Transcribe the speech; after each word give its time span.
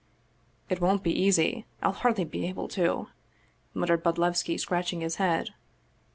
""It 0.71 0.81
won't 0.81 1.03
be 1.03 1.11
easy. 1.13 1.67
I'll 1.83 1.91
hardly 1.91 2.25
be 2.25 2.47
able 2.47 2.67
to!" 2.69 3.09
muttered 3.75 4.03
Bodlevski, 4.03 4.59
scratching 4.59 5.01
his 5.01 5.17
head. 5.17 5.51